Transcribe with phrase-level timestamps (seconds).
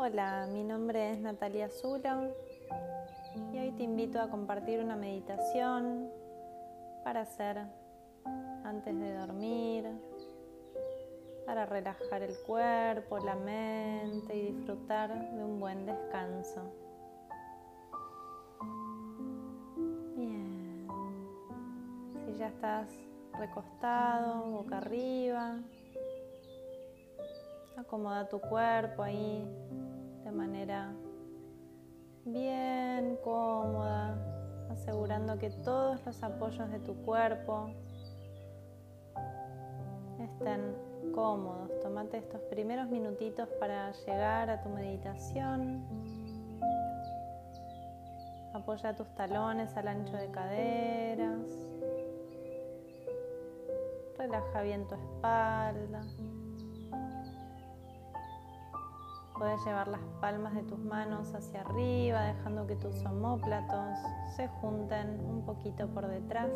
[0.00, 2.32] Hola, mi nombre es Natalia Zulo
[3.52, 6.08] y hoy te invito a compartir una meditación
[7.02, 7.66] para hacer
[8.62, 9.90] antes de dormir,
[11.46, 16.62] para relajar el cuerpo, la mente y disfrutar de un buen descanso.
[20.14, 20.86] Bien,
[22.24, 22.88] si ya estás
[23.36, 25.58] recostado, boca arriba,
[27.76, 29.67] acomoda tu cuerpo ahí
[30.28, 30.92] de manera
[32.26, 34.14] bien cómoda,
[34.70, 37.70] asegurando que todos los apoyos de tu cuerpo
[40.20, 40.76] estén
[41.14, 41.70] cómodos.
[41.80, 45.82] Tómate estos primeros minutitos para llegar a tu meditación.
[48.52, 51.40] Apoya tus talones al ancho de caderas.
[54.18, 56.02] Relaja bien tu espalda.
[59.38, 63.96] Puedes llevar las palmas de tus manos hacia arriba, dejando que tus omóplatos
[64.34, 66.50] se junten un poquito por detrás.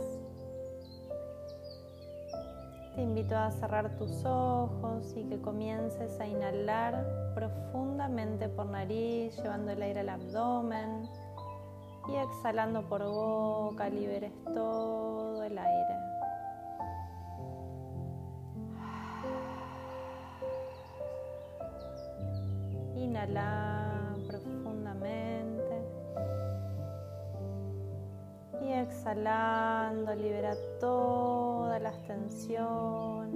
[2.96, 9.70] Te invito a cerrar tus ojos y que comiences a inhalar profundamente por nariz, llevando
[9.70, 11.08] el aire al abdomen
[12.08, 16.11] y exhalando por boca, liberes todo el aire.
[23.02, 25.82] Inhala profundamente.
[28.62, 33.34] Y exhalando, libera todas las tensiones.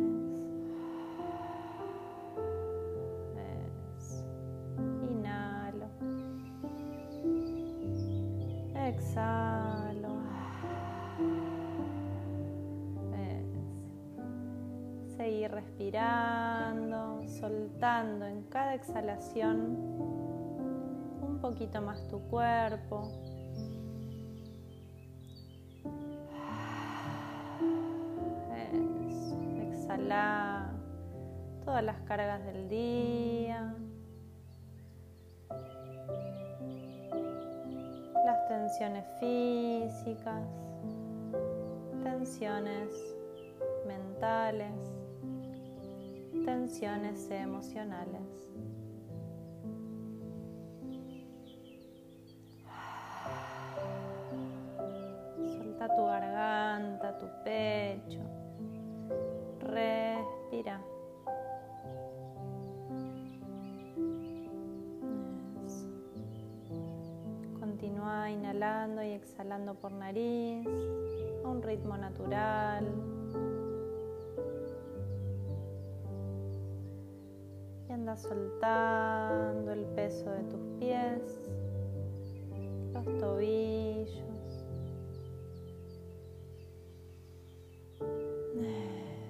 [5.11, 5.89] Inhalo.
[8.87, 10.17] Exhalo.
[15.17, 16.46] Seguir respirando,
[17.41, 19.59] soltando en cada exhalación
[21.23, 23.09] un poquito más tu cuerpo.
[29.69, 30.73] Exhala
[31.65, 33.75] todas las cargas del día.
[38.25, 40.43] Las tensiones físicas,
[42.03, 42.91] tensiones
[43.87, 44.96] mentales
[46.47, 48.23] tensiones emocionales.
[55.45, 58.21] Suelta tu garganta, tu pecho.
[59.59, 60.81] Respira.
[67.59, 70.65] Continúa inhalando y exhalando por nariz
[71.45, 73.16] a un ritmo natural.
[77.97, 81.41] Anda soltando el peso de tus pies,
[82.93, 84.67] los tobillos.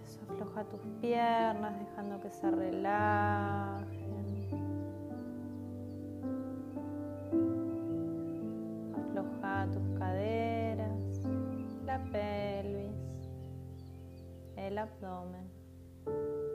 [0.03, 3.87] Eso, afloja tus piernas dejando que se relajen.
[8.97, 11.21] Afloja tus caderas,
[11.85, 13.31] la pelvis,
[14.57, 16.46] el abdomen.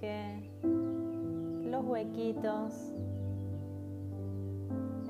[0.00, 0.50] Que
[1.70, 2.72] los huequitos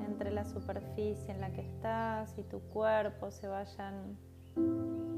[0.05, 4.17] entre la superficie en la que estás y tu cuerpo se vayan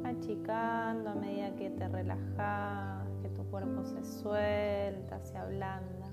[0.06, 6.08] achicando a medida que te relajas, que tu cuerpo se suelta, se ablanda.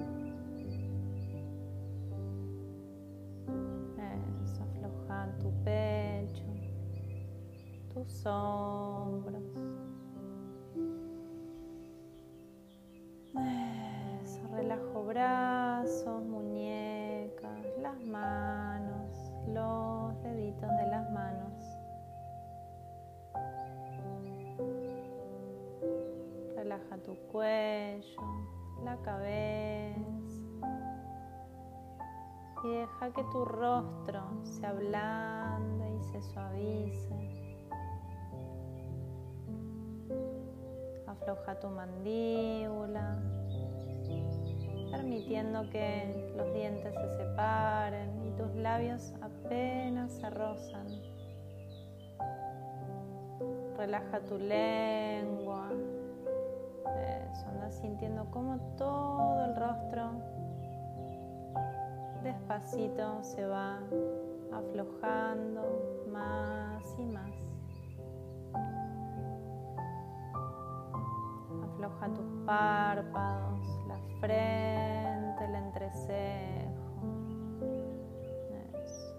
[4.42, 6.44] Eso, afloja tu pecho,
[7.92, 9.89] tus hombros.
[14.22, 21.78] Eso, relajo brazos, muñecas, las manos, los deditos de las manos.
[26.56, 28.20] Relaja tu cuello,
[28.84, 30.00] la cabeza
[32.64, 37.39] y deja que tu rostro se ablande y se suavice.
[41.10, 43.18] Afloja tu mandíbula,
[44.90, 50.86] permitiendo que los dientes se separen y tus labios apenas se rozan.
[53.76, 55.68] Relaja tu lengua.
[57.32, 60.40] Eso, andas sintiendo como todo el rostro
[62.22, 63.80] despacito se va
[64.52, 67.49] aflojando más y más.
[71.80, 77.00] Afloja tus párpados, la frente, el entrecejo.
[78.84, 79.14] Eso.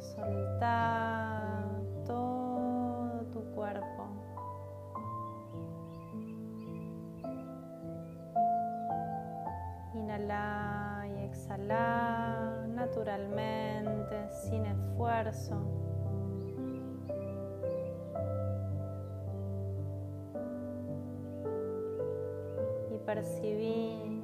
[0.00, 1.68] Solta
[2.06, 4.08] todo tu cuerpo.
[9.92, 15.81] Inhala y exhala naturalmente, sin esfuerzo.
[23.06, 24.22] Percibí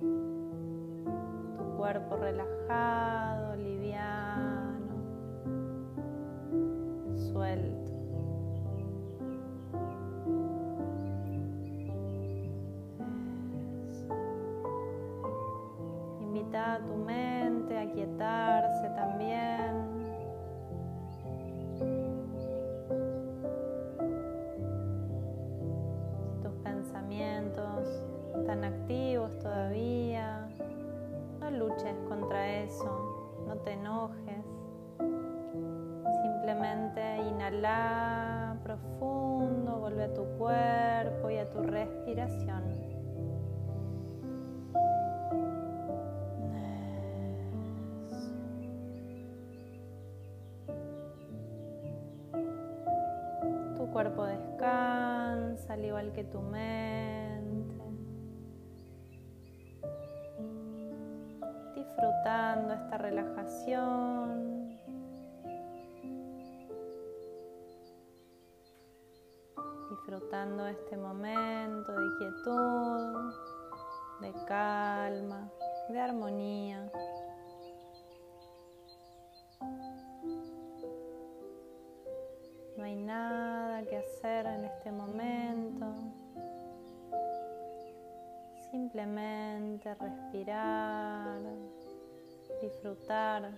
[0.00, 4.94] tu cuerpo relajado, liviano,
[7.32, 7.92] suelto.
[16.20, 19.99] Invita a tu mente a quietarse también.
[28.50, 30.48] Están activos todavía.
[31.38, 34.44] No luches contra eso, no te enojes.
[36.22, 42.64] Simplemente inhala profundo, vuelve a tu cuerpo y a tu respiración.
[53.76, 57.19] Tu cuerpo descansa al igual que tu mente.
[62.68, 64.78] Esta relajación.
[69.90, 73.32] Disfrutando este momento de quietud,
[74.20, 75.50] de calma,
[75.88, 76.90] de armonía.
[82.76, 85.86] No hay nada que hacer en este momento.
[88.70, 91.40] Simplemente respirar,
[92.60, 93.52] disfrutar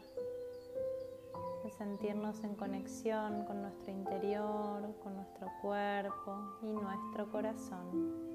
[1.64, 8.32] de sentirnos en conexión con nuestro interior, con nuestro cuerpo y nuestro corazón.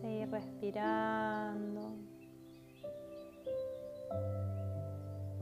[0.00, 1.96] Seguir respirando.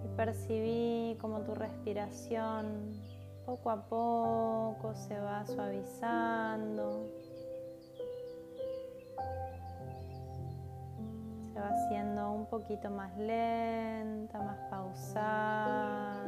[0.04, 3.13] Y percibí como tu respiración
[3.44, 7.10] poco a poco se va suavizando,
[11.52, 16.24] se va haciendo un poquito más lenta, más pausada.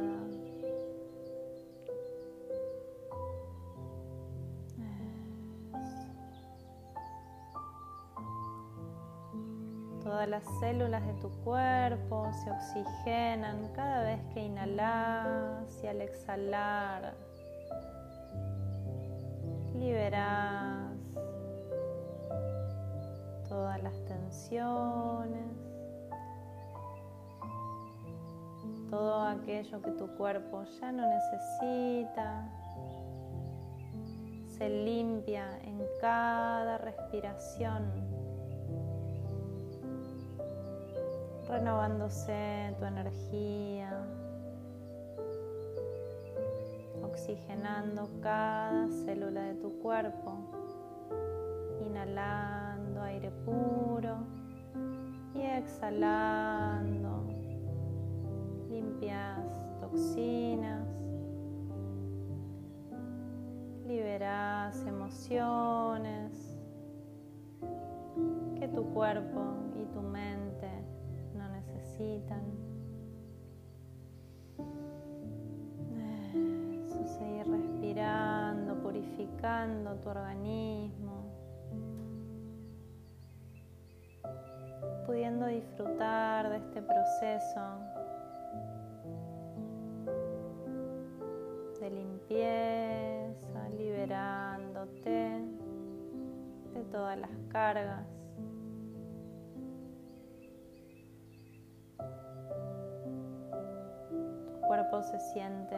[10.07, 17.13] Todas las células de tu cuerpo se oxigenan cada vez que inhalas y al exhalar
[19.75, 20.93] liberas
[23.49, 25.51] todas las tensiones,
[28.89, 32.47] todo aquello que tu cuerpo ya no necesita,
[34.57, 38.36] se limpia en cada respiración.
[41.47, 43.89] Renovándose tu energía,
[47.03, 50.33] oxigenando cada célula de tu cuerpo,
[51.85, 54.17] inhalando aire puro
[55.33, 57.23] y exhalando.
[58.69, 59.39] Limpias
[59.79, 60.85] toxinas,
[63.87, 66.57] liberas emociones
[68.59, 69.41] que tu cuerpo
[69.75, 70.96] y tu mente
[71.97, 72.43] necesitan.
[77.07, 81.23] Seguir respirando, purificando tu organismo,
[85.05, 87.61] pudiendo disfrutar de este proceso
[91.79, 95.45] de limpieza, liberándote
[96.73, 98.16] de todas las cargas
[105.07, 105.77] se siente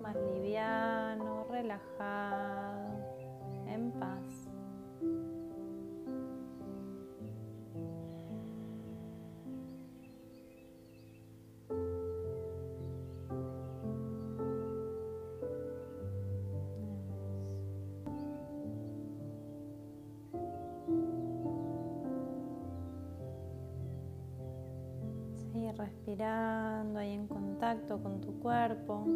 [0.00, 2.67] más liviano, relajado,
[25.88, 29.06] respirando ahí en contacto con tu cuerpo.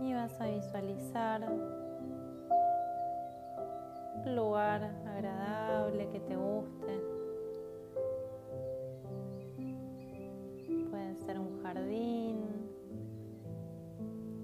[0.00, 1.42] Y vas a visualizar
[4.14, 7.02] un lugar agradable que te guste.
[10.90, 12.44] Puede ser un jardín,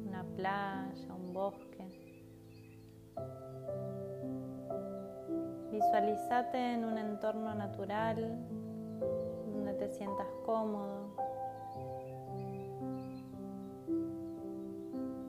[0.09, 1.63] una playa, un bosque.
[6.14, 8.38] Visualízate en un entorno natural
[9.52, 11.09] donde te sientas cómodo,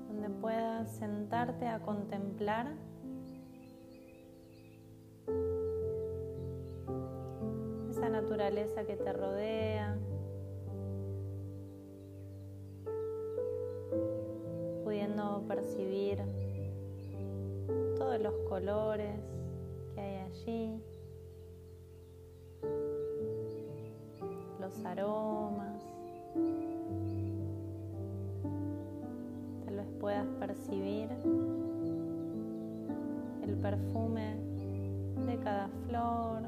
[0.08, 2.76] donde puedas sentarte a contemplar
[7.90, 9.98] esa naturaleza que te rodea,
[14.84, 16.22] pudiendo percibir
[17.98, 19.35] todos los colores
[20.36, 20.82] allí,
[24.60, 25.82] los aromas.
[29.66, 31.10] Tal vez puedas percibir
[33.44, 34.36] el perfume
[35.26, 36.42] de cada flor,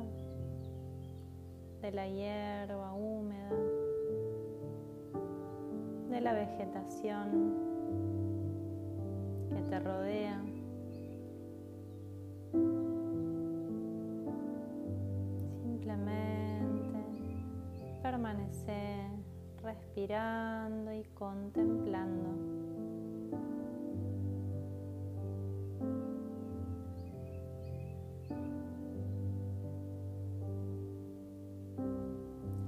[1.81, 3.49] de la hierba húmeda,
[6.09, 7.53] de la vegetación
[9.49, 10.56] que te rodea.
[15.87, 16.99] Simplemente
[18.03, 19.07] permanece
[19.63, 22.29] respirando y contemplando.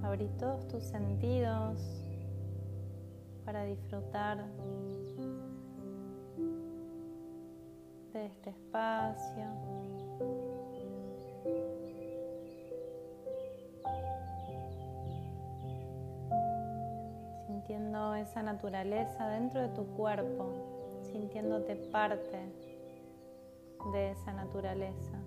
[0.02, 2.06] Abrí todos tus sentidos
[3.44, 4.46] para disfrutar
[8.14, 9.69] de este espacio.
[18.22, 22.38] Esa naturaleza dentro de tu cuerpo, sintiéndote parte
[23.94, 25.18] de esa naturaleza.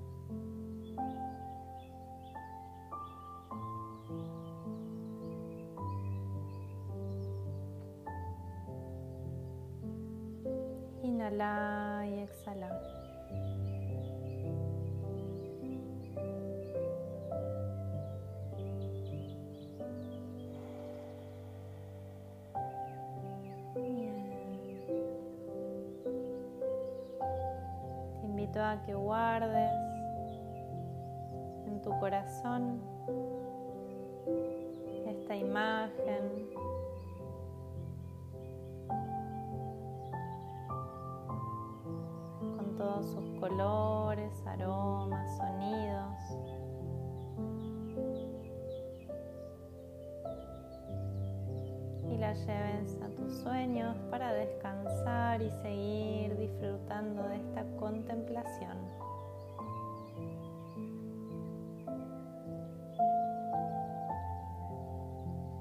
[11.02, 12.91] Inhala y exhala.
[28.52, 29.73] Que guardes
[31.66, 32.82] en tu corazón
[35.06, 36.50] esta imagen
[42.56, 45.62] con todos sus colores, aromas, sonidos.
[52.34, 58.78] Lleves a tus sueños para descansar y seguir disfrutando de esta contemplación.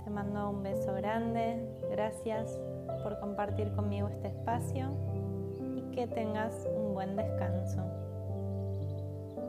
[0.04, 2.58] Te mando un beso grande, gracias
[3.04, 4.92] por compartir conmigo este espacio
[5.76, 7.84] y que tengas un buen descanso.